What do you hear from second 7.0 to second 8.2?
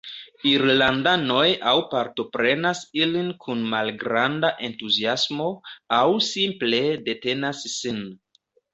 detenas sin.